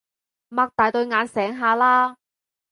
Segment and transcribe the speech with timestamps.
[0.49, 2.17] 擘大對眼醒下啦